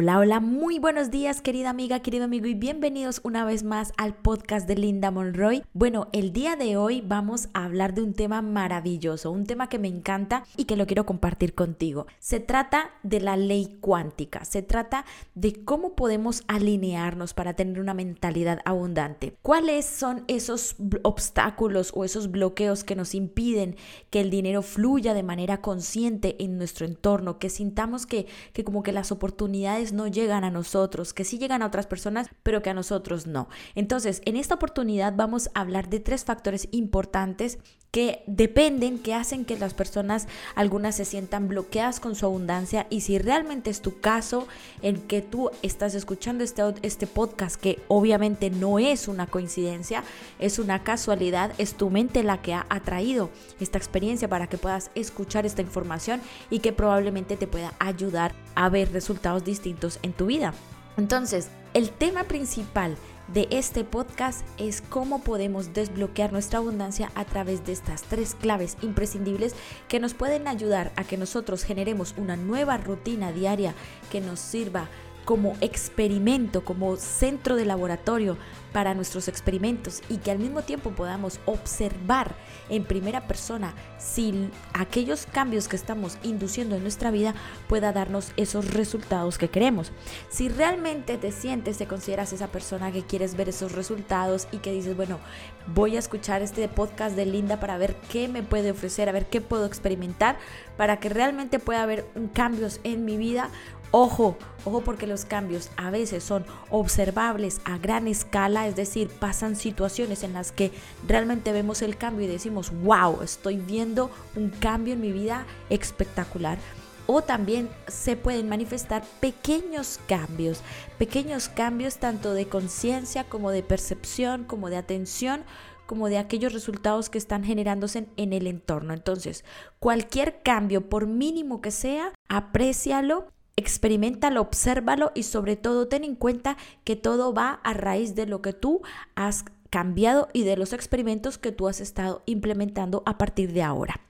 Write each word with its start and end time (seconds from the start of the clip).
Hola, 0.00 0.20
hola, 0.20 0.38
muy 0.38 0.78
buenos 0.78 1.10
días 1.10 1.40
querida 1.40 1.70
amiga, 1.70 1.98
querido 1.98 2.26
amigo 2.26 2.46
y 2.46 2.54
bienvenidos 2.54 3.20
una 3.24 3.44
vez 3.44 3.64
más 3.64 3.92
al 3.96 4.14
podcast 4.14 4.68
de 4.68 4.76
Linda 4.76 5.10
Monroy. 5.10 5.64
Bueno, 5.72 6.06
el 6.12 6.32
día 6.32 6.54
de 6.54 6.76
hoy 6.76 7.00
vamos 7.04 7.48
a 7.52 7.64
hablar 7.64 7.94
de 7.94 8.02
un 8.02 8.14
tema 8.14 8.40
maravilloso, 8.40 9.32
un 9.32 9.44
tema 9.44 9.68
que 9.68 9.80
me 9.80 9.88
encanta 9.88 10.44
y 10.56 10.66
que 10.66 10.76
lo 10.76 10.86
quiero 10.86 11.04
compartir 11.04 11.52
contigo. 11.52 12.06
Se 12.20 12.38
trata 12.38 12.92
de 13.02 13.20
la 13.20 13.36
ley 13.36 13.76
cuántica, 13.80 14.44
se 14.44 14.62
trata 14.62 15.04
de 15.34 15.64
cómo 15.64 15.96
podemos 15.96 16.44
alinearnos 16.46 17.34
para 17.34 17.54
tener 17.54 17.80
una 17.80 17.92
mentalidad 17.92 18.60
abundante. 18.64 19.34
¿Cuáles 19.42 19.84
son 19.84 20.22
esos 20.28 20.76
obstáculos 21.02 21.90
o 21.92 22.04
esos 22.04 22.30
bloqueos 22.30 22.84
que 22.84 22.94
nos 22.94 23.16
impiden 23.16 23.74
que 24.10 24.20
el 24.20 24.30
dinero 24.30 24.62
fluya 24.62 25.12
de 25.12 25.24
manera 25.24 25.60
consciente 25.60 26.36
en 26.38 26.56
nuestro 26.56 26.86
entorno, 26.86 27.40
que 27.40 27.50
sintamos 27.50 28.06
que, 28.06 28.26
que 28.52 28.62
como 28.62 28.84
que 28.84 28.92
las 28.92 29.10
oportunidades 29.10 29.87
no 29.92 30.06
llegan 30.06 30.44
a 30.44 30.50
nosotros, 30.50 31.12
que 31.12 31.24
sí 31.24 31.38
llegan 31.38 31.62
a 31.62 31.66
otras 31.66 31.86
personas, 31.86 32.28
pero 32.42 32.62
que 32.62 32.70
a 32.70 32.74
nosotros 32.74 33.26
no. 33.26 33.48
Entonces, 33.74 34.22
en 34.24 34.36
esta 34.36 34.54
oportunidad 34.54 35.14
vamos 35.16 35.50
a 35.54 35.60
hablar 35.60 35.88
de 35.88 36.00
tres 36.00 36.24
factores 36.24 36.68
importantes 36.72 37.58
que 37.90 38.22
dependen, 38.26 38.98
que 38.98 39.14
hacen 39.14 39.44
que 39.44 39.58
las 39.58 39.72
personas, 39.72 40.28
algunas 40.54 40.96
se 40.96 41.06
sientan 41.06 41.48
bloqueadas 41.48 42.00
con 42.00 42.14
su 42.14 42.26
abundancia 42.26 42.86
y 42.90 43.00
si 43.00 43.18
realmente 43.18 43.70
es 43.70 43.80
tu 43.80 44.00
caso 44.00 44.46
en 44.82 45.00
que 45.00 45.22
tú 45.22 45.50
estás 45.62 45.94
escuchando 45.94 46.44
este, 46.44 46.62
este 46.82 47.06
podcast, 47.06 47.56
que 47.56 47.80
obviamente 47.88 48.50
no 48.50 48.78
es 48.78 49.08
una 49.08 49.26
coincidencia, 49.26 50.04
es 50.38 50.58
una 50.58 50.84
casualidad, 50.84 51.52
es 51.56 51.74
tu 51.74 51.88
mente 51.88 52.22
la 52.22 52.42
que 52.42 52.52
ha 52.52 52.66
atraído 52.68 53.30
esta 53.58 53.78
experiencia 53.78 54.28
para 54.28 54.48
que 54.48 54.58
puedas 54.58 54.90
escuchar 54.94 55.46
esta 55.46 55.62
información 55.62 56.20
y 56.50 56.58
que 56.58 56.74
probablemente 56.74 57.36
te 57.36 57.46
pueda 57.46 57.72
ayudar 57.78 58.34
a 58.54 58.68
ver 58.68 58.92
resultados 58.92 59.44
distintos 59.44 59.77
en 60.02 60.12
tu 60.12 60.26
vida. 60.26 60.54
Entonces, 60.96 61.48
el 61.74 61.90
tema 61.90 62.24
principal 62.24 62.96
de 63.28 63.46
este 63.50 63.84
podcast 63.84 64.44
es 64.56 64.80
cómo 64.80 65.22
podemos 65.22 65.74
desbloquear 65.74 66.32
nuestra 66.32 66.58
abundancia 66.58 67.12
a 67.14 67.24
través 67.24 67.64
de 67.66 67.72
estas 67.72 68.02
tres 68.02 68.34
claves 68.34 68.76
imprescindibles 68.82 69.54
que 69.86 70.00
nos 70.00 70.14
pueden 70.14 70.48
ayudar 70.48 70.92
a 70.96 71.04
que 71.04 71.18
nosotros 71.18 71.62
generemos 71.62 72.14
una 72.16 72.36
nueva 72.36 72.78
rutina 72.78 73.32
diaria 73.32 73.74
que 74.10 74.20
nos 74.20 74.40
sirva 74.40 74.88
como 75.26 75.56
experimento, 75.60 76.64
como 76.64 76.96
centro 76.96 77.56
de 77.56 77.66
laboratorio 77.66 78.38
para 78.72 78.94
nuestros 78.94 79.28
experimentos 79.28 80.02
y 80.08 80.18
que 80.18 80.30
al 80.30 80.38
mismo 80.38 80.62
tiempo 80.62 80.90
podamos 80.90 81.40
observar 81.46 82.34
en 82.68 82.84
primera 82.84 83.26
persona 83.26 83.74
si 83.98 84.50
aquellos 84.72 85.26
cambios 85.26 85.68
que 85.68 85.76
estamos 85.76 86.18
induciendo 86.22 86.76
en 86.76 86.82
nuestra 86.82 87.10
vida 87.10 87.34
pueda 87.68 87.92
darnos 87.92 88.32
esos 88.36 88.72
resultados 88.72 89.38
que 89.38 89.48
queremos. 89.48 89.92
Si 90.28 90.48
realmente 90.48 91.18
te 91.18 91.32
sientes, 91.32 91.78
te 91.78 91.86
consideras 91.86 92.32
esa 92.32 92.48
persona 92.48 92.92
que 92.92 93.02
quieres 93.02 93.36
ver 93.36 93.48
esos 93.48 93.72
resultados 93.72 94.48
y 94.52 94.58
que 94.58 94.72
dices, 94.72 94.96
bueno, 94.96 95.18
voy 95.66 95.96
a 95.96 95.98
escuchar 95.98 96.42
este 96.42 96.68
podcast 96.68 97.16
de 97.16 97.26
Linda 97.26 97.60
para 97.60 97.78
ver 97.78 97.96
qué 98.10 98.28
me 98.28 98.42
puede 98.42 98.70
ofrecer, 98.70 99.08
a 99.08 99.12
ver 99.12 99.26
qué 99.26 99.40
puedo 99.40 99.66
experimentar 99.66 100.38
para 100.76 101.00
que 101.00 101.08
realmente 101.08 101.58
pueda 101.58 101.82
haber 101.82 102.06
cambios 102.34 102.80
en 102.84 103.04
mi 103.04 103.16
vida, 103.16 103.50
Ojo, 103.90 104.36
ojo 104.66 104.82
porque 104.82 105.06
los 105.06 105.24
cambios 105.24 105.70
a 105.78 105.90
veces 105.90 106.22
son 106.22 106.44
observables 106.68 107.62
a 107.64 107.78
gran 107.78 108.06
escala, 108.06 108.57
es 108.66 108.76
decir, 108.76 109.08
pasan 109.08 109.54
situaciones 109.54 110.22
en 110.22 110.32
las 110.32 110.50
que 110.50 110.72
realmente 111.06 111.52
vemos 111.52 111.82
el 111.82 111.96
cambio 111.96 112.26
y 112.26 112.30
decimos, 112.30 112.72
wow, 112.82 113.22
estoy 113.22 113.56
viendo 113.56 114.10
un 114.34 114.50
cambio 114.50 114.94
en 114.94 115.00
mi 115.00 115.12
vida 115.12 115.46
espectacular. 115.70 116.58
O 117.06 117.22
también 117.22 117.70
se 117.86 118.16
pueden 118.16 118.48
manifestar 118.48 119.02
pequeños 119.20 119.98
cambios, 120.06 120.60
pequeños 120.98 121.48
cambios 121.48 121.96
tanto 121.96 122.34
de 122.34 122.48
conciencia 122.48 123.24
como 123.24 123.50
de 123.50 123.62
percepción, 123.62 124.44
como 124.44 124.68
de 124.68 124.76
atención, 124.76 125.44
como 125.86 126.10
de 126.10 126.18
aquellos 126.18 126.52
resultados 126.52 127.08
que 127.08 127.16
están 127.16 127.44
generándose 127.44 128.08
en, 128.18 128.32
el 128.34 128.46
entorno. 128.46 128.92
Entonces, 128.92 129.42
cualquier 129.80 130.42
cambio, 130.42 130.90
por 130.90 131.06
mínimo 131.06 131.62
que 131.62 131.70
sea, 131.70 132.12
aprécialo 132.28 133.32
experimentalo, 133.58 134.40
obsérvalo 134.40 135.10
y 135.14 135.24
sobre 135.24 135.56
todo 135.56 135.88
ten 135.88 136.04
en 136.04 136.14
cuenta 136.14 136.56
que 136.84 136.94
todo 136.94 137.34
va 137.34 137.60
a 137.64 137.74
raíz 137.74 138.14
de 138.14 138.26
lo 138.26 138.40
que 138.40 138.52
tú 138.52 138.82
has 139.16 139.44
cambiado 139.68 140.28
y 140.32 140.44
de 140.44 140.56
los 140.56 140.72
experimentos 140.72 141.38
que 141.38 141.52
tú 141.52 141.68
has 141.68 141.80
estado 141.80 142.22
implementando 142.26 143.02
a 143.04 143.18
partir 143.18 143.52
de 143.52 143.62
ahora. 143.62 144.00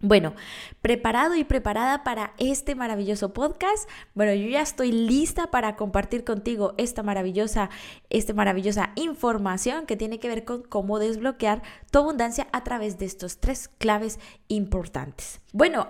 Bueno, 0.00 0.34
preparado 0.82 1.36
y 1.36 1.44
preparada 1.44 2.04
para 2.04 2.34
este 2.38 2.74
maravilloso 2.74 3.32
podcast. 3.32 3.88
Bueno, 4.14 4.34
yo 4.34 4.48
ya 4.48 4.60
estoy 4.60 4.92
lista 4.92 5.50
para 5.50 5.76
compartir 5.76 6.22
contigo 6.22 6.74
esta 6.76 7.02
maravillosa, 7.02 7.70
esta 8.10 8.34
maravillosa 8.34 8.92
información 8.94 9.86
que 9.86 9.96
tiene 9.96 10.18
que 10.20 10.28
ver 10.28 10.44
con 10.44 10.62
cómo 10.62 10.98
desbloquear 10.98 11.62
tu 11.90 11.98
abundancia 12.00 12.46
a 12.52 12.62
través 12.62 12.98
de 12.98 13.06
estos 13.06 13.38
tres 13.38 13.68
claves 13.78 14.18
importantes. 14.48 15.40
Bueno, 15.54 15.88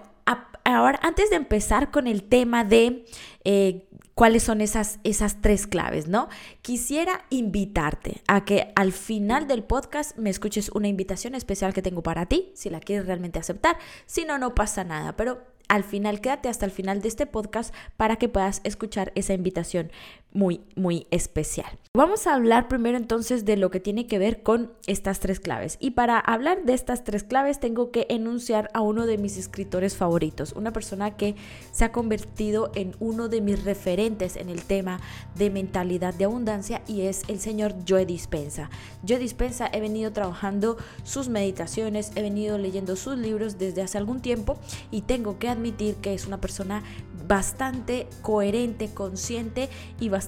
ahora, 0.74 0.98
antes 1.02 1.30
de 1.30 1.36
empezar 1.36 1.90
con 1.90 2.06
el 2.06 2.24
tema 2.24 2.64
de 2.64 3.04
eh, 3.44 3.88
cuáles 4.14 4.42
son 4.42 4.60
esas, 4.60 4.98
esas 5.04 5.40
tres 5.42 5.66
claves, 5.66 6.08
¿no? 6.08 6.28
Quisiera 6.62 7.24
invitarte 7.30 8.22
a 8.26 8.44
que 8.44 8.72
al 8.74 8.92
final 8.92 9.46
del 9.46 9.62
podcast 9.62 10.16
me 10.16 10.30
escuches 10.30 10.70
una 10.70 10.88
invitación 10.88 11.34
especial 11.34 11.74
que 11.74 11.82
tengo 11.82 12.02
para 12.02 12.26
ti, 12.26 12.50
si 12.54 12.70
la 12.70 12.80
quieres 12.80 13.06
realmente 13.06 13.38
aceptar. 13.38 13.76
Si 14.06 14.24
no, 14.24 14.38
no 14.38 14.54
pasa 14.54 14.84
nada, 14.84 15.16
pero 15.16 15.42
al 15.68 15.82
final, 15.82 16.20
quédate 16.20 16.48
hasta 16.48 16.64
el 16.64 16.70
final 16.70 17.02
de 17.02 17.08
este 17.08 17.26
podcast 17.26 17.74
para 17.96 18.16
que 18.16 18.28
puedas 18.28 18.60
escuchar 18.62 19.12
esa 19.16 19.34
invitación 19.34 19.90
muy, 20.36 20.60
muy 20.76 21.06
especial. 21.10 21.78
Vamos 21.94 22.26
a 22.26 22.34
hablar 22.34 22.68
primero 22.68 22.98
entonces 22.98 23.46
de 23.46 23.56
lo 23.56 23.70
que 23.70 23.80
tiene 23.80 24.06
que 24.06 24.18
ver 24.18 24.42
con 24.42 24.70
estas 24.86 25.18
tres 25.18 25.40
claves. 25.40 25.78
Y 25.80 25.92
para 25.92 26.18
hablar 26.18 26.64
de 26.64 26.74
estas 26.74 27.04
tres 27.04 27.24
claves 27.24 27.58
tengo 27.58 27.90
que 27.90 28.06
enunciar 28.10 28.68
a 28.74 28.82
uno 28.82 29.06
de 29.06 29.16
mis 29.16 29.38
escritores 29.38 29.96
favoritos, 29.96 30.52
una 30.52 30.74
persona 30.74 31.16
que 31.16 31.36
se 31.72 31.86
ha 31.86 31.92
convertido 31.92 32.70
en 32.74 32.94
uno 33.00 33.28
de 33.28 33.40
mis 33.40 33.64
referentes 33.64 34.36
en 34.36 34.50
el 34.50 34.62
tema 34.62 35.00
de 35.36 35.48
mentalidad 35.48 36.12
de 36.12 36.26
abundancia 36.26 36.82
y 36.86 37.02
es 37.02 37.22
el 37.28 37.40
señor 37.40 37.74
Joe 37.88 38.04
Dispensa. 38.04 38.68
Joe 39.08 39.18
Dispensa 39.18 39.70
he 39.72 39.80
venido 39.80 40.12
trabajando 40.12 40.76
sus 41.02 41.30
meditaciones, 41.30 42.12
he 42.14 42.20
venido 42.20 42.58
leyendo 42.58 42.96
sus 42.96 43.16
libros 43.16 43.56
desde 43.56 43.80
hace 43.80 43.96
algún 43.96 44.20
tiempo 44.20 44.58
y 44.90 45.00
tengo 45.00 45.38
que 45.38 45.48
admitir 45.48 45.94
que 45.94 46.12
es 46.12 46.26
una 46.26 46.42
persona 46.42 46.82
bastante 47.26 48.06
coherente, 48.20 48.90
consciente 48.92 49.70
y 49.98 50.10
bastante 50.10 50.25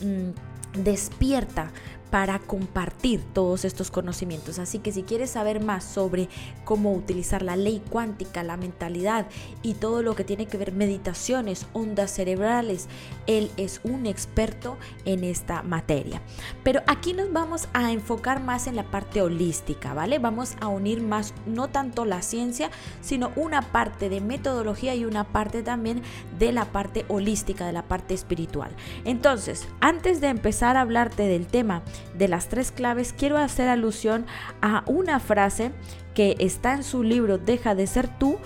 mm, 0.00 0.82
despierta 0.82 1.70
para 2.14 2.38
compartir 2.38 3.20
todos 3.32 3.64
estos 3.64 3.90
conocimientos. 3.90 4.60
Así 4.60 4.78
que 4.78 4.92
si 4.92 5.02
quieres 5.02 5.30
saber 5.30 5.60
más 5.60 5.82
sobre 5.82 6.28
cómo 6.64 6.92
utilizar 6.92 7.42
la 7.42 7.56
ley 7.56 7.82
cuántica, 7.90 8.44
la 8.44 8.56
mentalidad 8.56 9.26
y 9.62 9.74
todo 9.74 10.00
lo 10.00 10.14
que 10.14 10.22
tiene 10.22 10.46
que 10.46 10.56
ver 10.56 10.70
meditaciones, 10.70 11.66
ondas 11.72 12.12
cerebrales, 12.12 12.86
él 13.26 13.50
es 13.56 13.80
un 13.82 14.06
experto 14.06 14.76
en 15.04 15.24
esta 15.24 15.64
materia. 15.64 16.22
Pero 16.62 16.82
aquí 16.86 17.14
nos 17.14 17.32
vamos 17.32 17.66
a 17.72 17.90
enfocar 17.90 18.40
más 18.40 18.68
en 18.68 18.76
la 18.76 18.84
parte 18.84 19.20
holística, 19.20 19.92
¿vale? 19.92 20.20
Vamos 20.20 20.54
a 20.60 20.68
unir 20.68 21.02
más 21.02 21.34
no 21.46 21.66
tanto 21.66 22.04
la 22.04 22.22
ciencia, 22.22 22.70
sino 23.00 23.32
una 23.34 23.60
parte 23.60 24.08
de 24.08 24.20
metodología 24.20 24.94
y 24.94 25.04
una 25.04 25.24
parte 25.24 25.64
también 25.64 26.00
de 26.38 26.52
la 26.52 26.66
parte 26.66 27.06
holística, 27.08 27.66
de 27.66 27.72
la 27.72 27.82
parte 27.82 28.14
espiritual. 28.14 28.70
Entonces, 29.04 29.66
antes 29.80 30.20
de 30.20 30.28
empezar 30.28 30.76
a 30.76 30.82
hablarte 30.82 31.24
del 31.24 31.48
tema 31.48 31.82
de 32.16 32.28
las 32.28 32.48
tres 32.48 32.70
claves, 32.70 33.14
quiero 33.16 33.38
hacer 33.38 33.68
alusión 33.68 34.26
a 34.62 34.84
una 34.86 35.20
frase 35.20 35.72
que 36.14 36.36
está 36.38 36.74
en 36.74 36.84
su 36.84 37.02
libro 37.02 37.38
Deja 37.38 37.74
de 37.74 37.86
ser 37.86 38.08
tú, 38.18 38.38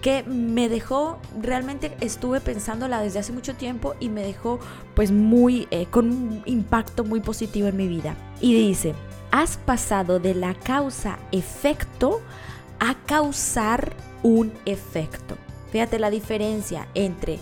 que 0.00 0.22
me 0.22 0.68
dejó, 0.68 1.18
realmente 1.40 1.96
estuve 2.00 2.40
pensándola 2.40 3.00
desde 3.00 3.18
hace 3.18 3.32
mucho 3.32 3.54
tiempo 3.54 3.94
y 3.98 4.08
me 4.08 4.22
dejó 4.22 4.60
pues 4.94 5.10
muy, 5.10 5.66
eh, 5.70 5.86
con 5.90 6.10
un 6.10 6.42
impacto 6.46 7.02
muy 7.02 7.20
positivo 7.20 7.66
en 7.66 7.76
mi 7.76 7.88
vida. 7.88 8.14
Y 8.40 8.54
dice, 8.54 8.94
has 9.32 9.56
pasado 9.56 10.20
de 10.20 10.34
la 10.34 10.54
causa-efecto 10.54 12.20
a 12.78 12.94
causar 13.06 13.94
un 14.22 14.52
efecto. 14.64 15.36
Fíjate 15.70 15.98
la 15.98 16.10
diferencia 16.10 16.86
entre 16.94 17.38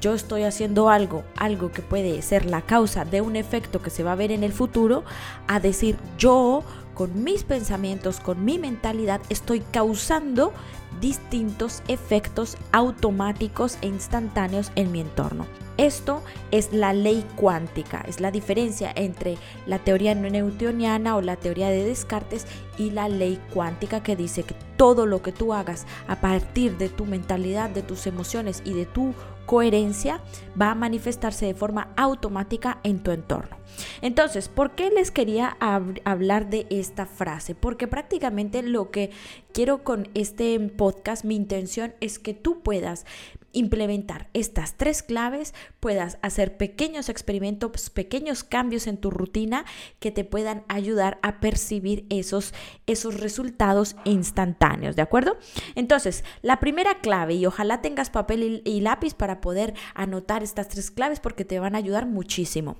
yo 0.00 0.14
estoy 0.14 0.44
haciendo 0.44 0.90
algo, 0.90 1.24
algo 1.36 1.70
que 1.70 1.82
puede 1.82 2.22
ser 2.22 2.46
la 2.46 2.62
causa 2.62 3.04
de 3.04 3.20
un 3.20 3.36
efecto 3.36 3.82
que 3.82 3.90
se 3.90 4.02
va 4.02 4.12
a 4.12 4.16
ver 4.16 4.32
en 4.32 4.44
el 4.44 4.52
futuro, 4.52 5.04
a 5.46 5.60
decir 5.60 5.96
yo 6.18 6.62
con 6.94 7.22
mis 7.22 7.44
pensamientos, 7.44 8.18
con 8.18 8.44
mi 8.44 8.58
mentalidad, 8.58 9.20
estoy 9.28 9.60
causando 9.60 10.52
distintos 11.00 11.82
efectos 11.86 12.56
automáticos 12.72 13.78
e 13.82 13.86
instantáneos 13.86 14.72
en 14.74 14.90
mi 14.90 15.00
entorno. 15.00 15.46
Esto 15.76 16.22
es 16.50 16.72
la 16.72 16.92
ley 16.92 17.24
cuántica, 17.36 18.04
es 18.08 18.20
la 18.20 18.32
diferencia 18.32 18.90
entre 18.96 19.38
la 19.64 19.78
teoría 19.78 20.16
newtoniana 20.16 21.14
o 21.14 21.20
la 21.20 21.36
teoría 21.36 21.68
de 21.68 21.84
Descartes 21.84 22.46
y 22.78 22.90
la 22.90 23.08
ley 23.08 23.40
cuántica 23.54 24.02
que 24.02 24.16
dice 24.16 24.42
que 24.42 24.56
todo 24.76 25.06
lo 25.06 25.22
que 25.22 25.30
tú 25.30 25.54
hagas 25.54 25.86
a 26.08 26.16
partir 26.16 26.78
de 26.78 26.88
tu 26.88 27.06
mentalidad, 27.06 27.70
de 27.70 27.82
tus 27.82 28.08
emociones 28.08 28.60
y 28.64 28.72
de 28.72 28.86
tu 28.86 29.14
coherencia 29.48 30.20
va 30.60 30.72
a 30.72 30.74
manifestarse 30.74 31.46
de 31.46 31.54
forma 31.54 31.88
automática 31.96 32.80
en 32.84 33.02
tu 33.02 33.12
entorno. 33.12 33.56
Entonces, 34.02 34.50
¿por 34.50 34.72
qué 34.72 34.90
les 34.90 35.10
quería 35.10 35.56
hablar 36.04 36.50
de 36.50 36.66
esta 36.68 37.06
frase? 37.06 37.54
Porque 37.54 37.88
prácticamente 37.88 38.62
lo 38.62 38.90
que 38.90 39.10
quiero 39.52 39.84
con 39.84 40.10
este 40.12 40.60
podcast, 40.60 41.24
mi 41.24 41.34
intención 41.34 41.94
es 42.00 42.18
que 42.18 42.34
tú 42.34 42.60
puedas 42.60 43.06
implementar 43.52 44.28
estas 44.34 44.76
tres 44.76 45.02
claves, 45.02 45.54
puedas 45.80 46.18
hacer 46.22 46.56
pequeños 46.56 47.08
experimentos, 47.08 47.90
pequeños 47.90 48.44
cambios 48.44 48.86
en 48.86 48.98
tu 48.98 49.10
rutina 49.10 49.64
que 50.00 50.10
te 50.10 50.24
puedan 50.24 50.64
ayudar 50.68 51.18
a 51.22 51.40
percibir 51.40 52.06
esos, 52.10 52.54
esos 52.86 53.20
resultados 53.20 53.96
instantáneos, 54.04 54.96
¿de 54.96 55.02
acuerdo? 55.02 55.36
Entonces, 55.74 56.24
la 56.42 56.60
primera 56.60 57.00
clave, 57.00 57.34
y 57.34 57.46
ojalá 57.46 57.80
tengas 57.80 58.10
papel 58.10 58.62
y, 58.64 58.70
y 58.70 58.80
lápiz 58.80 59.14
para 59.14 59.40
poder 59.40 59.74
anotar 59.94 60.42
estas 60.42 60.68
tres 60.68 60.90
claves 60.90 61.20
porque 61.20 61.44
te 61.44 61.58
van 61.58 61.74
a 61.74 61.78
ayudar 61.78 62.06
muchísimo. 62.06 62.76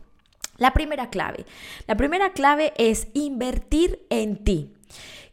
La 0.59 0.73
primera 0.73 1.09
clave. 1.09 1.47
La 1.87 1.97
primera 1.97 2.32
clave 2.32 2.73
es 2.76 3.09
invertir 3.15 4.05
en 4.11 4.43
ti. 4.43 4.73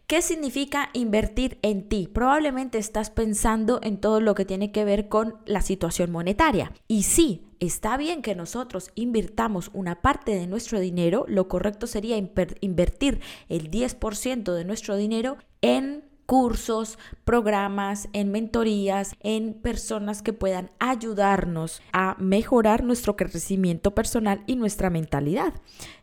¿Qué 0.07 0.21
significa 0.21 0.91
invertir 0.93 1.57
en 1.63 1.89
ti? 1.89 2.07
Probablemente 2.07 2.77
estás 2.77 3.09
pensando 3.09 3.79
en 3.81 3.97
todo 3.97 4.21
lo 4.21 4.35
que 4.35 4.45
tiene 4.45 4.71
que 4.71 4.85
ver 4.85 5.09
con 5.09 5.37
la 5.47 5.61
situación 5.61 6.11
monetaria. 6.11 6.71
Y 6.87 7.03
sí, 7.03 7.47
está 7.59 7.97
bien 7.97 8.21
que 8.21 8.35
nosotros 8.35 8.91
invirtamos 8.93 9.71
una 9.73 10.03
parte 10.03 10.35
de 10.35 10.45
nuestro 10.45 10.79
dinero. 10.79 11.25
Lo 11.27 11.47
correcto 11.47 11.87
sería 11.87 12.17
invertir 12.17 13.19
el 13.49 13.71
10% 13.71 14.53
de 14.53 14.63
nuestro 14.63 14.95
dinero 14.95 15.37
en 15.63 16.03
cursos, 16.25 16.97
programas, 17.23 18.09
en 18.13 18.31
mentorías, 18.31 19.15
en 19.21 19.53
personas 19.53 20.21
que 20.21 20.33
puedan 20.33 20.71
ayudarnos 20.79 21.81
a 21.93 22.15
mejorar 22.19 22.83
nuestro 22.83 23.15
crecimiento 23.15 23.93
personal 23.93 24.43
y 24.47 24.55
nuestra 24.55 24.89
mentalidad. 24.89 25.53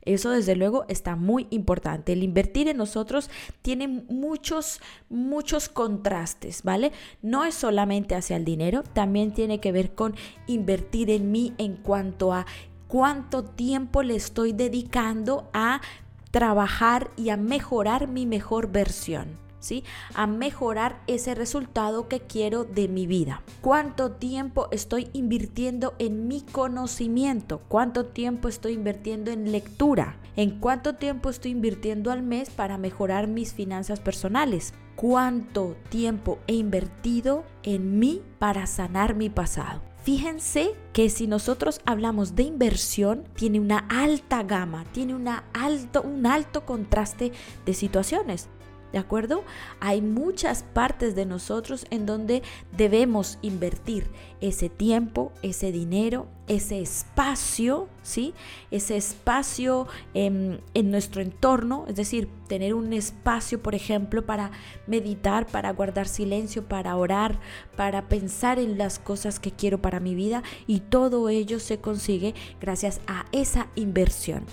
Eso 0.03 0.31
desde 0.31 0.57
luego 0.57 0.85
está 0.89 1.17
muy 1.17 1.47
importante. 1.51 2.13
El 2.13 2.23
invertir 2.23 2.69
en 2.69 2.77
nosotros 2.77 3.31
tiene 3.63 3.89
muchos, 3.89 4.81
muchos 5.09 5.69
contrastes, 5.69 6.63
¿vale? 6.63 6.93
No 7.21 7.45
es 7.45 7.55
solamente 7.55 8.15
hacia 8.15 8.37
el 8.37 8.45
dinero, 8.45 8.83
también 8.83 9.33
tiene 9.33 9.61
que 9.61 9.73
ver 9.73 9.95
con 9.95 10.15
invertir 10.47 11.11
en 11.11 11.31
mí 11.31 11.55
en 11.59 11.77
cuanto 11.77 12.33
a 12.33 12.47
cuánto 12.89 13.45
tiempo 13.45 14.03
le 14.03 14.17
estoy 14.17 14.53
dedicando 14.53 15.49
a 15.53 15.81
trabajar 16.31 17.11
y 17.17 17.31
a 17.31 17.37
mejorar 17.37 18.09
mi 18.09 18.27
mejor 18.27 18.71
versión. 18.71 19.43
A 20.15 20.27
mejorar 20.27 21.01
ese 21.07 21.35
resultado 21.35 22.09
que 22.09 22.21
quiero 22.21 22.65
de 22.65 22.89
mi 22.89 23.07
vida. 23.07 23.43
¿Cuánto 23.61 24.13
tiempo 24.13 24.69
estoy 24.73 25.09
invirtiendo 25.13 25.95
en 25.99 26.27
mi 26.27 26.41
conocimiento? 26.41 27.61
¿Cuánto 27.69 28.07
tiempo 28.07 28.49
estoy 28.49 28.73
invirtiendo 28.73 29.31
en 29.31 29.53
lectura? 29.53 30.17
¿En 30.35 30.59
cuánto 30.59 30.97
tiempo 30.97 31.31
estoy 31.31 31.53
invirtiendo 31.53 32.11
al 32.11 32.23
mes 32.23 32.51
para 32.51 32.77
mejorar 32.77 33.29
mis 33.29 33.53
finanzas 33.53 34.01
personales? 34.01 34.75
¿Cuánto 34.97 35.77
tiempo 35.91 36.39
he 36.47 36.55
invertido 36.55 37.45
en 37.63 37.99
mí 37.99 38.23
para 38.39 38.67
sanar 38.67 39.15
mi 39.15 39.31
pasado? 39.31 39.81
Fíjense 40.03 40.75
que 40.93 41.09
si 41.09 41.29
nosotros 41.29 41.81
hablamos 41.87 42.35
de 42.35 42.43
inversión, 42.43 43.23
tiene 43.37 43.61
una 43.61 43.79
alta 43.89 44.43
gama, 44.43 44.85
tiene 44.93 45.15
una 45.15 45.45
alto, 45.53 46.03
un 46.03 46.27
alto 46.27 46.67
contraste 46.67 47.31
de 47.65 47.75
situaciones. 47.75 48.49
¿De 48.93 48.99
acuerdo? 48.99 49.43
Hay 49.81 50.03
muchas 50.03 50.63
partes 50.63 51.15
de 51.15 51.25
nosotros 51.25 51.87
en 51.91 52.05
donde 52.05 52.43
debemos 52.77 53.39
invertir 53.41 54.11
ese 54.41 54.69
tiempo, 54.69 55.33
ese 55.43 55.73
dinero, 55.73 56.27
ese 56.49 56.81
espacio, 56.81 57.89
¿sí? 58.03 58.35
Ese 58.71 58.97
espacio 58.97 59.87
en, 60.13 60.61
en, 60.75 60.91
nuestro 60.91 61.23
entorno, 61.23 61.85
es 61.89 61.97
decir, 61.97 62.29
tener 62.49 62.75
un 62.75 62.93
espacio, 62.93 63.63
por 63.63 63.75
ejemplo, 63.75 64.27
para 64.27 64.51
meditar, 64.87 65.47
para 65.47 65.73
guardar 65.73 66.09
silencio, 66.09 66.65
para 66.65 66.97
orar, 66.97 67.39
para 67.77 68.09
pensar 68.09 68.59
en 68.59 68.77
las 68.77 68.99
cosas 68.99 69.39
que 69.39 69.53
quiero 69.53 69.81
para 69.81 70.01
mi 70.01 70.15
vida 70.15 70.43
y 70.67 70.81
todo 70.81 71.29
ello 71.29 71.61
se 71.61 71.79
consigue 71.79 72.35
gracias 72.61 73.01
a 73.07 73.25
esa 73.33 73.69
inversión. 73.77 74.45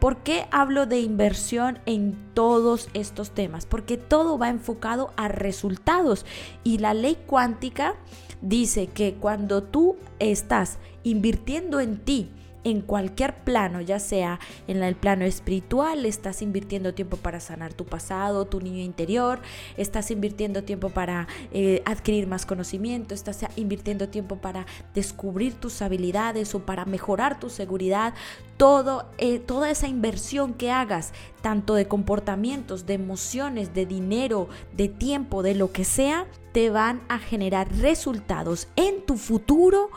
¿Por 0.00 0.18
qué 0.18 0.46
hablo 0.50 0.86
de 0.86 1.00
inversión 1.00 1.78
en 1.86 2.16
todos 2.34 2.88
estos 2.94 3.30
temas? 3.30 3.66
Porque 3.66 3.96
todo 3.96 4.38
va 4.38 4.48
enfocado 4.48 5.12
a 5.16 5.28
resultados 5.28 6.24
y 6.64 6.78
la 6.78 6.94
ley 6.94 7.18
cuántica 7.26 7.96
dice 8.40 8.88
que 8.88 9.14
cuando 9.14 9.62
tú 9.62 9.96
estás 10.18 10.78
invirtiendo 11.04 11.80
en 11.80 11.98
ti, 11.98 12.30
en 12.64 12.80
cualquier 12.80 13.34
plano, 13.44 13.80
ya 13.80 13.98
sea 13.98 14.40
en 14.66 14.82
el 14.82 14.96
plano 14.96 15.24
espiritual, 15.24 16.06
estás 16.06 16.42
invirtiendo 16.42 16.94
tiempo 16.94 17.18
para 17.18 17.38
sanar 17.38 17.74
tu 17.74 17.84
pasado, 17.84 18.46
tu 18.46 18.60
niño 18.60 18.82
interior, 18.82 19.40
estás 19.76 20.10
invirtiendo 20.10 20.64
tiempo 20.64 20.88
para 20.88 21.28
eh, 21.52 21.82
adquirir 21.84 22.26
más 22.26 22.46
conocimiento, 22.46 23.14
estás 23.14 23.44
invirtiendo 23.56 24.08
tiempo 24.08 24.36
para 24.36 24.66
descubrir 24.94 25.54
tus 25.54 25.82
habilidades 25.82 26.54
o 26.54 26.60
para 26.60 26.86
mejorar 26.86 27.38
tu 27.38 27.50
seguridad, 27.50 28.14
todo, 28.56 29.10
eh, 29.18 29.38
toda 29.40 29.70
esa 29.70 29.86
inversión 29.86 30.54
que 30.54 30.70
hagas, 30.70 31.12
tanto 31.42 31.74
de 31.74 31.86
comportamientos, 31.86 32.86
de 32.86 32.94
emociones, 32.94 33.74
de 33.74 33.84
dinero, 33.84 34.48
de 34.72 34.88
tiempo, 34.88 35.42
de 35.42 35.54
lo 35.54 35.70
que 35.70 35.84
sea, 35.84 36.26
te 36.52 36.70
van 36.70 37.02
a 37.08 37.18
generar 37.18 37.68
resultados 37.76 38.68
en 38.76 39.04
tu 39.04 39.16
futuro 39.16 39.90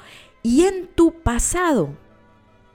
y 0.43 0.65
en 0.65 0.87
tu 0.87 1.11
pasado. 1.11 1.95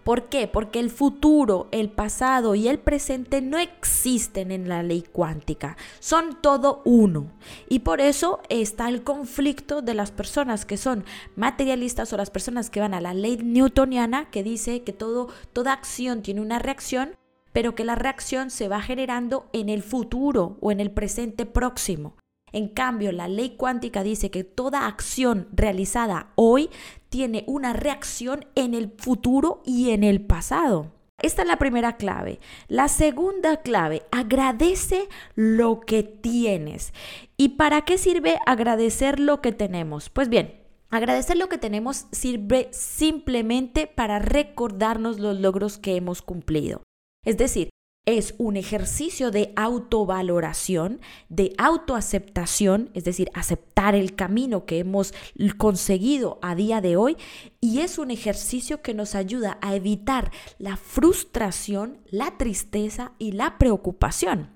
¿Por 0.05 0.29
qué? 0.29 0.49
Porque 0.49 0.81
el 0.81 0.91
futuro, 0.91 1.69
el 1.71 1.89
pasado 1.89 2.57
y 2.57 2.67
el 2.67 2.81
presente 2.81 3.41
no 3.41 3.59
existen 3.59 4.51
en 4.51 4.69
la 4.69 4.83
ley 4.83 5.03
cuántica, 5.03 5.77
son 6.01 6.41
todo 6.43 6.83
uno. 6.85 7.31
Y 7.69 7.81
por 7.81 8.01
eso 8.01 8.41
está 8.49 8.89
el 8.89 9.05
conflicto 9.05 9.81
de 9.81 9.95
las 9.95 10.11
personas 10.11 10.65
que 10.65 10.77
son 10.77 11.05
materialistas 11.37 12.13
o 12.13 12.17
las 12.17 12.31
personas 12.31 12.69
que 12.69 12.81
van 12.81 12.95
a 12.95 13.01
la 13.01 13.15
ley 13.15 13.37
newtoniana 13.37 14.29
que 14.31 14.43
dice 14.43 14.83
que 14.83 14.93
todo, 14.93 15.29
toda 15.53 15.73
acción 15.73 16.23
tiene 16.23 16.41
una 16.41 16.59
reacción, 16.59 17.17
pero 17.53 17.77
que 17.77 17.85
la 17.85 17.95
reacción 17.95 18.51
se 18.51 18.67
va 18.67 18.81
generando 18.81 19.47
en 19.53 19.69
el 19.69 19.85
futuro 19.85 20.57
o 20.61 20.73
en 20.73 20.81
el 20.81 20.91
presente 20.91 21.47
próximo. 21.47 22.17
En 22.53 22.69
cambio, 22.69 23.13
la 23.13 23.29
ley 23.29 23.57
cuántica 23.57 24.03
dice 24.03 24.31
que 24.31 24.45
toda 24.45 24.87
acción 24.87 25.49
realizada 25.53 26.33
hoy 26.35 26.71
tiene 27.09 27.45
una 27.47 27.73
reacción 27.73 28.47
en 28.55 28.75
el 28.75 28.93
futuro 28.97 29.63
y 29.65 29.91
en 29.91 30.05
el 30.05 30.21
pasado. 30.21 30.93
Esta 31.21 31.43
es 31.43 31.49
la 31.49 31.57
primera 31.57 31.97
clave. 31.97 32.41
La 32.69 32.89
segunda 32.89 33.59
clave, 33.59 34.03
agradece 34.11 35.09
lo 35.35 35.81
que 35.81 36.03
tienes. 36.03 36.93
¿Y 37.37 37.51
para 37.51 37.83
qué 37.83 37.97
sirve 37.97 38.39
agradecer 38.47 39.21
lo 39.21 39.41
que 39.41 39.53
tenemos? 39.53 40.11
Pues 40.11 40.29
bien, 40.29 40.63
Agradecer 40.93 41.39
lo 41.39 41.49
que 41.49 41.57
tenemos 41.57 42.05
sirve 42.13 42.69
simplemente 42.71 43.87
para 43.87 44.19
recordarnos 44.19 45.19
los 45.19 45.41
logros 45.41 45.79
que 45.79 45.97
hemos 45.97 46.21
cumplido. 46.21 46.83
Es 47.25 47.39
decir, 47.39 47.71
es 48.05 48.35
un 48.39 48.57
ejercicio 48.57 49.31
de 49.31 49.53
autovaloración, 49.55 51.01
de 51.29 51.55
autoaceptación, 51.57 52.91
es 52.95 53.05
decir, 53.05 53.31
aceptar 53.33 53.95
el 53.95 54.17
camino 54.17 54.67
que 54.67 54.81
hemos 54.81 55.15
conseguido 55.57 56.41
a 56.43 56.57
día 56.57 56.81
de 56.81 56.97
hoy 56.97 57.17
y 57.61 57.79
es 57.79 57.99
un 57.99 58.11
ejercicio 58.11 58.83
que 58.83 58.93
nos 58.93 59.15
ayuda 59.15 59.59
a 59.61 59.77
evitar 59.77 60.33
la 60.59 60.77
frustración, 60.77 61.99
la 62.11 62.37
tristeza 62.39 63.13
y 63.19 63.33
la 63.33 63.57
preocupación. 63.57 64.51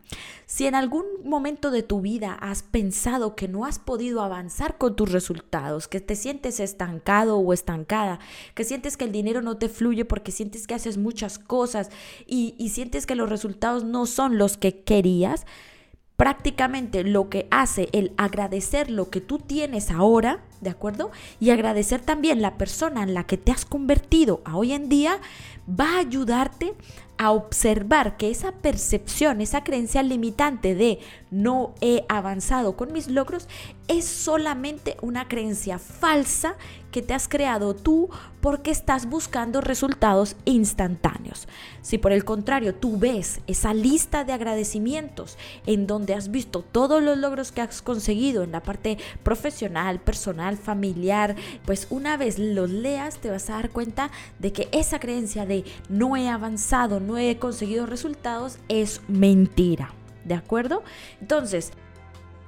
Si 0.47 0.67
en 0.67 0.75
algún 0.75 1.05
momento 1.25 1.71
de 1.71 1.83
tu 1.83 2.01
vida 2.01 2.35
has 2.35 2.63
pensado 2.63 3.35
que 3.35 3.49
no 3.49 3.65
has 3.65 3.79
podido 3.79 4.23
avanzar 4.23 4.79
con 4.79 4.95
tus 4.95 5.11
resultados, 5.11 5.89
que 5.89 6.01
te 6.01 6.15
sientes 6.15 6.61
estancado 6.61 7.39
o 7.39 7.53
estancada, 7.53 8.21
que 8.55 8.65
sientes 8.65 8.97
que 8.97 9.05
el 9.05 9.13
dinero 9.13 9.43
no 9.43 9.57
te 9.57 9.69
fluye 9.69 10.05
porque 10.05 10.31
sientes 10.31 10.67
que 10.67 10.75
haces 10.75 10.99
muchas 10.99 11.39
cosas 11.39 11.91
y, 12.27 12.55
y 12.59 12.69
sientes 12.69 13.07
que 13.07 13.17
los 13.17 13.29
resultados 13.29 13.85
no 13.85 14.07
son 14.07 14.39
los 14.39 14.57
que 14.57 14.83
querías, 14.83 15.47
prácticamente 16.17 17.05
lo 17.05 17.29
que 17.29 17.47
hace 17.51 17.89
el 17.93 18.13
agradecer 18.17 18.91
lo 18.91 19.11
que 19.11 19.21
tú 19.21 19.39
tienes 19.39 19.91
ahora, 19.91 20.41
¿de 20.61 20.71
acuerdo? 20.71 21.11
Y 21.41 21.51
agradecer 21.51 22.01
también 22.01 22.41
la 22.41 22.57
persona 22.57 23.03
en 23.03 23.15
la 23.15 23.25
que 23.25 23.37
te 23.37 23.53
has 23.53 23.65
convertido 23.65 24.41
a 24.45 24.57
hoy 24.57 24.73
en 24.73 24.89
día, 24.89 25.21
va 25.69 25.97
a 25.97 25.99
ayudarte 25.99 26.75
a 27.19 27.31
observar 27.31 28.17
que 28.17 28.31
esa 28.31 28.53
percepción, 28.53 29.41
esa 29.41 29.65
creencia 29.65 30.03
limitante 30.03 30.75
de 30.75 30.99
no 31.31 31.75
he 31.81 32.05
avanzado 32.09 32.77
con 32.77 32.93
mis 32.93 33.09
logros, 33.09 33.49
es 33.89 34.05
solamente 34.05 34.97
una 35.01 35.29
creencia 35.29 35.79
falsa 35.79 36.57
que 36.91 37.03
te 37.03 37.13
has 37.13 37.29
creado 37.29 37.75
tú 37.75 38.09
porque 38.41 38.71
estás 38.71 39.07
buscando 39.07 39.61
resultados 39.61 40.35
instantáneos. 40.45 41.47
Si 41.83 41.99
por 41.99 42.13
el 42.13 42.25
contrario 42.25 42.75
tú 42.75 42.99
ves 42.99 43.41
esa 43.47 43.75
lista 43.75 44.25
de 44.25 44.33
agradecimientos 44.33 45.37
en 45.67 45.87
donde 45.87 46.15
has 46.15 46.31
visto 46.31 46.63
todos 46.63 47.03
los 47.03 47.19
logros 47.19 47.53
que 47.53 47.61
has 47.61 47.83
conseguido 47.83 48.45
en 48.45 48.53
la 48.53 48.63
parte 48.63 48.97
profesional, 49.23 50.01
personal, 50.01 50.57
familiar, 50.57 51.37
pues 51.67 51.87
una 51.91 52.17
vez 52.17 52.39
los 52.39 52.71
leas 52.71 53.19
te 53.19 53.31
vas 53.31 53.51
a 53.51 53.55
dar 53.55 53.71
cuenta 53.71 54.11
de 54.39 54.53
que 54.53 54.69
esa 54.73 54.99
creencia 54.99 55.45
de 55.45 55.65
no 55.89 56.17
he 56.17 56.29
avanzado, 56.29 56.99
no 57.07 57.17
he 57.19 57.39
conseguido 57.39 57.87
resultados 57.87 58.59
es 58.69 59.01
mentira. 59.09 59.93
¿De 60.25 60.35
acuerdo? 60.35 60.83
Entonces, 61.21 61.73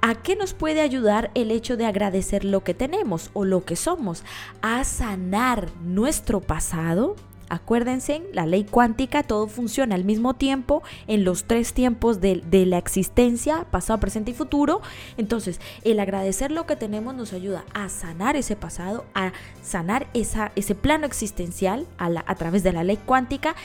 ¿A 0.01 0.15
qué 0.15 0.37
nos 0.37 0.53
puede 0.53 0.79
ayudar 0.79 1.29
el 1.35 1.51
hecho 1.51 1.75
de 1.75 1.85
agradecer 1.85 2.45
lo 2.45 2.63
que 2.63 2.73
tenemos 2.73 3.31
o 3.33 3.43
lo 3.43 3.65
que 3.65 3.75
somos? 3.75 4.23
A 4.61 4.85
sanar 4.85 5.67
nuestro 5.83 6.39
pasado, 6.39 7.17
Acuérdense, 7.49 8.21
la 8.31 8.45
ley 8.45 8.63
cuántica, 8.63 9.23
todo 9.23 9.47
funciona 9.47 9.95
al 9.95 10.05
mismo 10.05 10.35
tiempo 10.35 10.83
en 11.07 11.23
los 11.23 11.45
tres 11.45 11.73
tiempos 11.73 12.21
de, 12.21 12.43
la 12.67 12.77
existencia, 12.77 13.65
pasado, 13.71 13.99
presente 13.99 14.31
y 14.31 14.33
futuro. 14.35 14.81
Entonces, 15.17 15.59
el 15.83 15.99
agradecer 15.99 16.51
lo 16.51 16.67
que 16.67 16.75
tenemos 16.75 17.15
nos 17.15 17.33
ayuda 17.33 17.65
a 17.73 17.89
sanar 17.89 18.35
ese 18.35 18.55
pasado, 18.55 19.05
a 19.15 19.33
sanar 19.63 20.07
ese 20.13 20.75
plano 20.75 21.05
existencial 21.07 21.87
a 21.97 22.35
través 22.35 22.63
de 22.63 22.73
la 22.73 22.83
ley 22.83 22.97
cuántica 22.97 23.55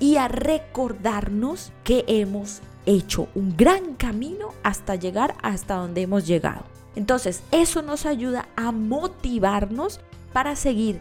y 0.00 0.16
a 0.16 0.28
recordarnos 0.28 1.72
que 1.84 2.04
hemos 2.06 2.62
hecho 2.86 3.28
un 3.34 3.56
gran 3.56 3.94
camino 3.94 4.48
hasta 4.62 4.94
llegar 4.94 5.34
hasta 5.42 5.74
donde 5.74 6.02
hemos 6.02 6.26
llegado. 6.26 6.64
Entonces, 6.96 7.42
eso 7.50 7.82
nos 7.82 8.06
ayuda 8.06 8.48
a 8.56 8.72
motivarnos 8.72 10.00
para 10.32 10.56
seguir 10.56 11.00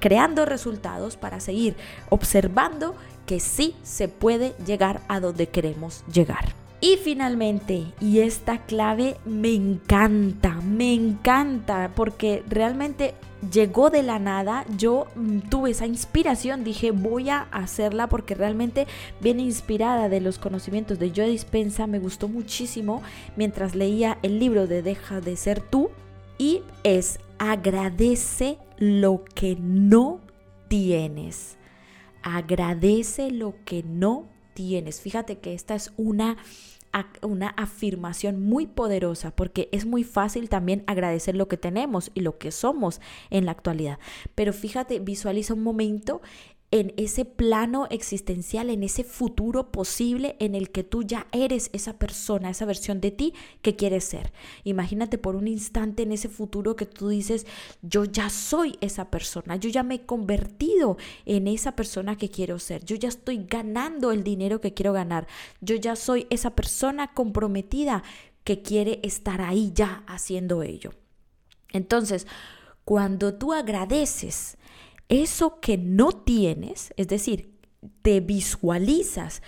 creando 0.00 0.44
resultados, 0.44 1.16
para 1.16 1.40
seguir 1.40 1.76
observando 2.10 2.94
que 3.26 3.40
sí 3.40 3.74
se 3.82 4.08
puede 4.08 4.54
llegar 4.66 5.00
a 5.08 5.20
donde 5.20 5.48
queremos 5.48 6.04
llegar. 6.12 6.54
Y 6.80 6.98
finalmente, 6.98 7.84
y 7.98 8.18
esta 8.18 8.58
clave 8.58 9.16
me 9.24 9.54
encanta, 9.54 10.60
me 10.60 10.92
encanta, 10.92 11.92
porque 11.94 12.42
realmente 12.46 13.14
llegó 13.50 13.88
de 13.88 14.02
la 14.02 14.18
nada, 14.18 14.66
yo 14.76 15.06
mm, 15.14 15.48
tuve 15.48 15.70
esa 15.70 15.86
inspiración, 15.86 16.62
dije 16.62 16.90
voy 16.90 17.30
a 17.30 17.46
hacerla 17.52 18.08
porque 18.08 18.34
realmente 18.34 18.86
viene 19.20 19.42
inspirada 19.42 20.10
de 20.10 20.20
los 20.20 20.38
conocimientos 20.38 20.98
de 20.98 21.10
Joe 21.14 21.28
Dispensa, 21.28 21.86
me 21.86 21.98
gustó 21.98 22.28
muchísimo 22.28 23.02
mientras 23.34 23.74
leía 23.74 24.18
el 24.22 24.38
libro 24.38 24.66
de 24.66 24.82
Deja 24.82 25.22
de 25.22 25.36
ser 25.36 25.60
tú, 25.60 25.90
y 26.36 26.62
es 26.82 27.18
agradece 27.50 28.58
lo 28.78 29.24
que 29.34 29.56
no 29.60 30.20
tienes. 30.68 31.58
Agradece 32.22 33.30
lo 33.30 33.54
que 33.64 33.82
no 33.82 34.28
tienes. 34.54 35.00
Fíjate 35.00 35.38
que 35.38 35.52
esta 35.52 35.74
es 35.74 35.92
una 35.96 36.38
una 37.22 37.48
afirmación 37.48 38.40
muy 38.40 38.68
poderosa 38.68 39.34
porque 39.34 39.68
es 39.72 39.84
muy 39.84 40.04
fácil 40.04 40.48
también 40.48 40.84
agradecer 40.86 41.34
lo 41.34 41.48
que 41.48 41.56
tenemos 41.56 42.12
y 42.14 42.20
lo 42.20 42.38
que 42.38 42.52
somos 42.52 43.00
en 43.30 43.46
la 43.46 43.50
actualidad. 43.50 43.98
Pero 44.36 44.52
fíjate, 44.52 45.00
visualiza 45.00 45.54
un 45.54 45.64
momento 45.64 46.22
en 46.74 46.92
ese 46.96 47.24
plano 47.24 47.86
existencial, 47.88 48.68
en 48.68 48.82
ese 48.82 49.04
futuro 49.04 49.70
posible 49.70 50.34
en 50.40 50.56
el 50.56 50.72
que 50.72 50.82
tú 50.82 51.04
ya 51.04 51.28
eres 51.30 51.70
esa 51.72 52.00
persona, 52.00 52.50
esa 52.50 52.64
versión 52.64 53.00
de 53.00 53.12
ti 53.12 53.32
que 53.62 53.76
quieres 53.76 54.02
ser. 54.02 54.32
Imagínate 54.64 55.16
por 55.16 55.36
un 55.36 55.46
instante 55.46 56.02
en 56.02 56.10
ese 56.10 56.28
futuro 56.28 56.74
que 56.74 56.84
tú 56.84 57.10
dices, 57.10 57.46
yo 57.82 58.04
ya 58.04 58.28
soy 58.28 58.76
esa 58.80 59.08
persona, 59.08 59.54
yo 59.54 59.70
ya 59.70 59.84
me 59.84 59.94
he 59.94 60.04
convertido 60.04 60.96
en 61.26 61.46
esa 61.46 61.76
persona 61.76 62.18
que 62.18 62.28
quiero 62.28 62.58
ser, 62.58 62.84
yo 62.84 62.96
ya 62.96 63.08
estoy 63.08 63.46
ganando 63.48 64.10
el 64.10 64.24
dinero 64.24 64.60
que 64.60 64.74
quiero 64.74 64.92
ganar, 64.92 65.28
yo 65.60 65.76
ya 65.76 65.94
soy 65.94 66.26
esa 66.28 66.56
persona 66.56 67.14
comprometida 67.14 68.02
que 68.42 68.62
quiere 68.62 68.98
estar 69.04 69.42
ahí 69.42 69.70
ya 69.72 70.02
haciendo 70.08 70.64
ello. 70.64 70.90
Entonces, 71.72 72.26
cuando 72.84 73.34
tú 73.34 73.52
agradeces, 73.52 74.58
eso 75.08 75.60
que 75.60 75.78
no 75.78 76.12
tienes, 76.12 76.92
es 76.96 77.08
decir, 77.08 77.54
te 78.02 78.20
visualizas, 78.20 79.42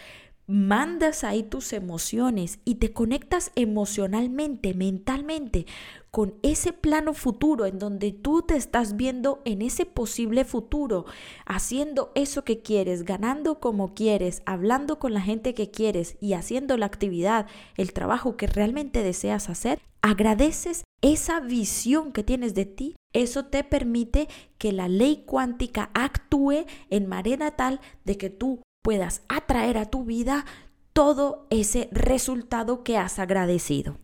mandas 0.46 1.24
ahí 1.24 1.42
tus 1.42 1.72
emociones 1.72 2.60
y 2.64 2.76
te 2.76 2.92
conectas 2.92 3.50
emocionalmente, 3.56 4.74
mentalmente 4.74 5.66
con 6.10 6.34
ese 6.42 6.72
plano 6.72 7.12
futuro 7.12 7.66
en 7.66 7.78
donde 7.78 8.10
tú 8.12 8.40
te 8.40 8.56
estás 8.56 8.96
viendo 8.96 9.42
en 9.44 9.60
ese 9.60 9.84
posible 9.84 10.46
futuro, 10.46 11.04
haciendo 11.44 12.10
eso 12.14 12.42
que 12.42 12.62
quieres, 12.62 13.04
ganando 13.04 13.60
como 13.60 13.92
quieres, 13.92 14.40
hablando 14.46 14.98
con 14.98 15.12
la 15.12 15.20
gente 15.20 15.52
que 15.52 15.70
quieres 15.70 16.16
y 16.20 16.32
haciendo 16.32 16.78
la 16.78 16.86
actividad, 16.86 17.46
el 17.76 17.92
trabajo 17.92 18.38
que 18.38 18.46
realmente 18.46 19.02
deseas 19.02 19.50
hacer, 19.50 19.80
agradeces 20.00 20.84
esa 21.02 21.40
visión 21.40 22.12
que 22.12 22.22
tienes 22.22 22.54
de 22.54 22.64
ti. 22.64 22.96
Eso 23.12 23.46
te 23.46 23.64
permite 23.64 24.28
que 24.58 24.72
la 24.72 24.88
ley 24.88 25.24
cuántica 25.26 25.90
actúe 25.92 26.64
en 26.88 27.06
manera 27.06 27.56
tal 27.56 27.80
de 28.04 28.16
que 28.16 28.30
tú 28.30 28.62
puedas 28.86 29.22
atraer 29.28 29.78
a 29.78 29.86
tu 29.86 30.04
vida 30.04 30.44
todo 30.92 31.48
ese 31.50 31.88
resultado 31.90 32.84
que 32.84 32.96
has 32.96 33.18
agradecido. 33.18 33.98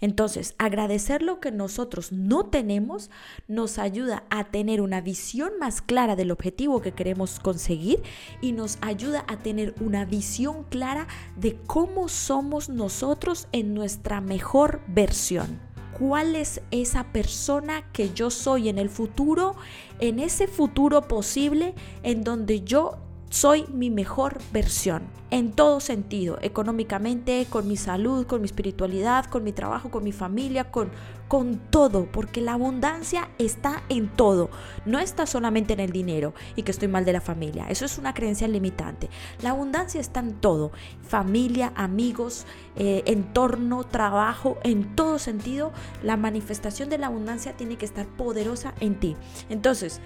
Entonces, 0.00 0.54
agradecer 0.58 1.22
lo 1.22 1.40
que 1.40 1.50
nosotros 1.50 2.12
no 2.12 2.46
tenemos 2.46 3.10
nos 3.48 3.80
ayuda 3.80 4.22
a 4.30 4.44
tener 4.44 4.80
una 4.80 5.00
visión 5.00 5.50
más 5.58 5.82
clara 5.82 6.14
del 6.14 6.30
objetivo 6.30 6.80
que 6.80 6.92
queremos 6.92 7.40
conseguir 7.40 8.00
y 8.40 8.52
nos 8.52 8.78
ayuda 8.80 9.24
a 9.26 9.38
tener 9.38 9.74
una 9.80 10.04
visión 10.04 10.62
clara 10.62 11.08
de 11.34 11.56
cómo 11.66 12.08
somos 12.08 12.68
nosotros 12.68 13.48
en 13.50 13.74
nuestra 13.74 14.20
mejor 14.20 14.82
versión 14.86 15.66
cuál 15.98 16.36
es 16.36 16.60
esa 16.70 17.12
persona 17.12 17.82
que 17.92 18.14
yo 18.14 18.30
soy 18.30 18.68
en 18.68 18.78
el 18.78 18.88
futuro, 18.88 19.56
en 19.98 20.20
ese 20.20 20.46
futuro 20.46 21.08
posible 21.08 21.74
en 22.04 22.22
donde 22.22 22.60
yo 22.60 22.98
soy 23.28 23.66
mi 23.72 23.90
mejor 23.90 24.38
versión 24.52 25.02
en 25.30 25.52
todo 25.52 25.80
sentido, 25.80 26.38
económicamente, 26.40 27.46
con 27.50 27.68
mi 27.68 27.76
salud, 27.76 28.26
con 28.26 28.40
mi 28.40 28.46
espiritualidad, 28.46 29.26
con 29.26 29.44
mi 29.44 29.52
trabajo, 29.52 29.90
con 29.90 30.02
mi 30.02 30.12
familia, 30.12 30.70
con, 30.70 30.90
con 31.28 31.58
todo, 31.70 32.06
porque 32.10 32.40
la 32.40 32.54
abundancia 32.54 33.28
está 33.38 33.82
en 33.90 34.08
todo, 34.08 34.48
no 34.86 34.98
está 34.98 35.26
solamente 35.26 35.74
en 35.74 35.80
el 35.80 35.92
dinero 35.92 36.32
y 36.56 36.62
que 36.62 36.70
estoy 36.70 36.88
mal 36.88 37.04
de 37.04 37.12
la 37.12 37.20
familia, 37.20 37.66
eso 37.68 37.84
es 37.84 37.98
una 37.98 38.14
creencia 38.14 38.48
limitante. 38.48 39.10
La 39.42 39.50
abundancia 39.50 40.00
está 40.00 40.20
en 40.20 40.32
todo, 40.32 40.72
familia, 41.06 41.72
amigos, 41.76 42.46
eh, 42.76 43.02
entorno, 43.04 43.84
trabajo, 43.84 44.56
en 44.62 44.96
todo 44.96 45.18
sentido, 45.18 45.72
la 46.02 46.16
manifestación 46.16 46.88
de 46.88 46.96
la 46.96 47.08
abundancia 47.08 47.52
tiene 47.54 47.76
que 47.76 47.84
estar 47.84 48.06
poderosa 48.06 48.72
en 48.80 48.98
ti. 48.98 49.16
Entonces, 49.50 50.00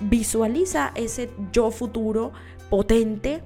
visualiza 0.00 0.92
ese 0.94 1.30
yo 1.52 1.70
futuro 1.70 2.32
potente, 2.68 3.42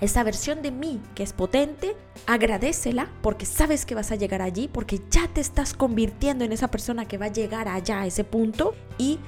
esa 0.00 0.22
versión 0.24 0.62
de 0.62 0.70
mí 0.70 1.00
que 1.14 1.22
es 1.22 1.32
potente, 1.32 1.96
agradecela 2.26 3.08
porque 3.22 3.46
sabes 3.46 3.86
que 3.86 3.94
vas 3.94 4.12
a 4.12 4.16
llegar 4.16 4.42
allí, 4.42 4.68
porque 4.68 5.00
ya 5.10 5.28
te 5.28 5.40
estás 5.40 5.74
convirtiendo 5.74 6.44
en 6.44 6.52
esa 6.52 6.68
persona 6.68 7.06
que 7.06 7.18
va 7.18 7.26
a 7.26 7.32
llegar 7.32 7.68
allá 7.68 8.02
a 8.02 8.06
ese 8.06 8.24
punto 8.24 8.74
y 8.98 9.18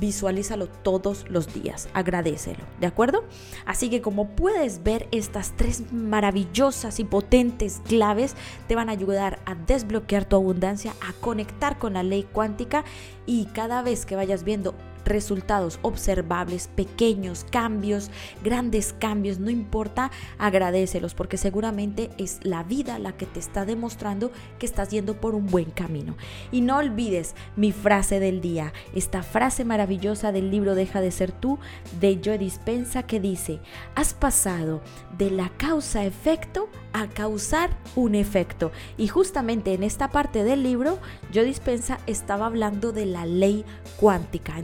visualízalo 0.00 0.66
todos 0.66 1.24
los 1.30 1.54
días, 1.54 1.88
agradecelo, 1.94 2.64
¿de 2.80 2.86
acuerdo? 2.86 3.24
Así 3.64 3.90
que 3.90 4.02
como 4.02 4.30
puedes 4.30 4.82
ver, 4.82 5.06
estas 5.12 5.52
tres 5.56 5.92
maravillosas 5.92 6.98
y 6.98 7.04
potentes 7.04 7.80
claves 7.86 8.34
te 8.66 8.74
van 8.74 8.88
a 8.88 8.92
ayudar 8.92 9.38
a 9.46 9.54
desbloquear 9.54 10.24
tu 10.24 10.36
abundancia, 10.36 10.94
a 11.00 11.12
conectar 11.20 11.78
con 11.78 11.94
la 11.94 12.02
ley 12.02 12.24
cuántica 12.24 12.84
y 13.24 13.46
cada 13.46 13.82
vez 13.82 14.04
que 14.04 14.16
vayas 14.16 14.42
viendo 14.42 14.74
resultados 15.04 15.78
observables, 15.82 16.68
pequeños 16.68 17.46
cambios, 17.50 18.10
grandes 18.42 18.94
cambios, 18.98 19.38
no 19.38 19.50
importa, 19.50 20.10
agradecelos 20.38 21.14
porque 21.14 21.36
seguramente 21.36 22.10
es 22.18 22.40
la 22.42 22.62
vida 22.62 22.98
la 22.98 23.16
que 23.16 23.26
te 23.26 23.40
está 23.40 23.64
demostrando 23.64 24.30
que 24.58 24.66
estás 24.66 24.90
yendo 24.90 25.20
por 25.20 25.34
un 25.34 25.46
buen 25.46 25.70
camino. 25.70 26.16
Y 26.50 26.60
no 26.60 26.78
olvides 26.78 27.34
mi 27.56 27.72
frase 27.72 28.20
del 28.20 28.40
día, 28.40 28.72
esta 28.94 29.22
frase 29.22 29.64
maravillosa 29.64 30.32
del 30.32 30.50
libro 30.50 30.74
Deja 30.74 31.00
de 31.00 31.10
ser 31.10 31.32
tú 31.32 31.58
de 32.00 32.20
Joe 32.24 32.38
Dispensa 32.38 33.04
que 33.04 33.20
dice, 33.20 33.60
has 33.94 34.14
pasado 34.14 34.82
de 35.18 35.30
la 35.30 35.50
causa-efecto 35.50 36.68
a 36.92 37.08
causar 37.08 37.70
un 37.96 38.14
efecto. 38.14 38.70
Y 38.96 39.08
justamente 39.08 39.74
en 39.74 39.82
esta 39.82 40.08
parte 40.10 40.44
del 40.44 40.62
libro, 40.62 40.98
Joe 41.34 41.44
Dispensa 41.44 41.98
estaba 42.06 42.46
hablando 42.46 42.92
de 42.92 43.04
la 43.04 43.26
ley 43.26 43.64
cuántica. 43.96 44.58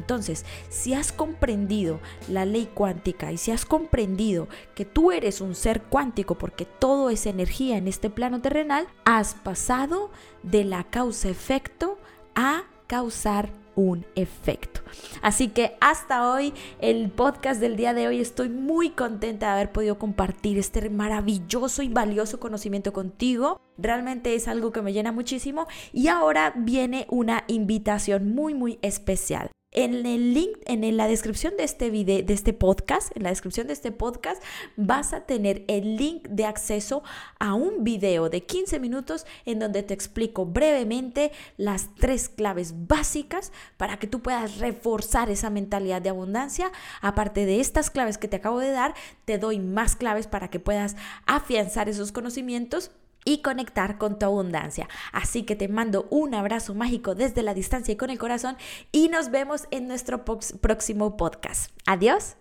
Si 0.68 0.94
has 0.94 1.12
comprendido 1.12 2.00
la 2.28 2.44
ley 2.44 2.68
cuántica 2.72 3.32
y 3.32 3.37
si 3.37 3.50
has 3.50 3.64
comprendido 3.64 4.49
que 4.75 4.84
tú 4.84 5.12
eres 5.12 5.40
un 5.40 5.54
ser 5.54 5.82
cuántico 5.82 6.37
porque 6.37 6.64
todo 6.64 7.10
es 7.10 7.26
energía 7.26 7.76
en 7.76 7.88
este 7.88 8.10
plano 8.10 8.40
terrenal, 8.40 8.87
has 9.04 9.34
pasado 9.34 10.10
de 10.42 10.64
la 10.64 10.84
causa-efecto 10.84 11.99
a 12.34 12.64
causar 12.87 13.50
un 13.76 14.04
efecto. 14.14 14.80
Así 15.22 15.49
que 15.49 15.76
hasta 15.80 16.30
hoy, 16.30 16.52
el 16.80 17.10
podcast 17.10 17.60
del 17.60 17.76
día 17.76 17.94
de 17.94 18.08
hoy, 18.08 18.20
estoy 18.20 18.49
muy 18.49 18.90
contenta 18.90 19.46
de 19.46 19.52
haber 19.52 19.72
podido 19.72 19.99
compartir 19.99 20.58
este 20.58 20.90
maravilloso 20.90 21.82
y 21.82 21.88
valioso 21.88 22.40
conocimiento 22.40 22.92
contigo. 22.92 23.60
Realmente 23.78 24.34
es 24.34 24.49
algo 24.49 24.72
que 24.72 24.82
me 24.82 24.92
llena 24.92 25.12
muchísimo 25.12 25.66
y 25.92 26.08
ahora 26.08 26.52
viene 26.56 27.06
una 27.08 27.44
invitación 27.46 28.34
muy, 28.34 28.54
muy 28.54 28.78
especial. 28.82 29.50
En 29.72 30.04
el 30.04 30.34
link, 30.34 30.56
en 30.66 30.96
la 30.96 31.06
descripción 31.06 31.56
de 31.56 31.62
este 31.62 31.90
video, 31.90 32.24
de 32.24 32.34
este 32.34 32.52
podcast, 32.52 33.16
en 33.16 33.22
la 33.22 33.30
descripción 33.30 33.68
de 33.68 33.72
este 33.72 33.92
podcast, 33.92 34.42
vas 34.76 35.12
a 35.12 35.26
tener 35.26 35.64
el 35.68 35.96
link 35.96 36.26
de 36.28 36.44
acceso 36.44 37.04
a 37.38 37.54
un 37.54 37.84
video 37.84 38.28
de 38.30 38.42
15 38.42 38.80
minutos 38.80 39.26
en 39.44 39.60
donde 39.60 39.84
te 39.84 39.94
explico 39.94 40.44
brevemente 40.44 41.30
las 41.56 41.94
tres 41.94 42.28
claves 42.28 42.88
básicas 42.88 43.52
para 43.76 44.00
que 44.00 44.08
tú 44.08 44.22
puedas 44.22 44.58
reforzar 44.58 45.30
esa 45.30 45.50
mentalidad 45.50 46.02
de 46.02 46.08
abundancia. 46.08 46.72
Aparte 47.00 47.46
de 47.46 47.60
estas 47.60 47.90
claves 47.90 48.18
que 48.18 48.26
te 48.26 48.38
acabo 48.38 48.58
de 48.58 48.72
dar, 48.72 48.94
te 49.24 49.38
doy 49.38 49.60
más 49.60 49.94
claves 49.94 50.26
para 50.26 50.50
que 50.50 50.58
puedas 50.58 50.96
afianzar 51.26 51.88
esos 51.88 52.10
conocimientos 52.10 52.90
y 53.24 53.42
conectar 53.42 53.98
con 53.98 54.18
tu 54.18 54.26
abundancia. 54.26 54.88
Así 55.12 55.44
que 55.44 55.56
te 55.56 55.68
mando 55.68 56.06
un 56.10 56.34
abrazo 56.34 56.74
mágico 56.74 57.14
desde 57.14 57.42
la 57.42 57.54
distancia 57.54 57.92
y 57.92 57.96
con 57.96 58.10
el 58.10 58.18
corazón 58.18 58.56
y 58.92 59.08
nos 59.08 59.30
vemos 59.30 59.64
en 59.70 59.88
nuestro 59.88 60.24
próximo 60.24 61.16
podcast. 61.16 61.70
Adiós. 61.86 62.40